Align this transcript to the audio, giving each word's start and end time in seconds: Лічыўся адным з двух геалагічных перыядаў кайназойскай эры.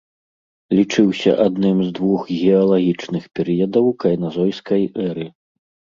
Лічыўся 0.77 1.31
адным 1.43 1.77
з 1.87 1.93
двух 1.99 2.21
геалагічных 2.39 3.23
перыядаў 3.41 3.85
кайназойскай 4.05 4.83
эры. 5.09 5.29